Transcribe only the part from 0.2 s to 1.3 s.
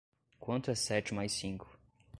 Quanto é sete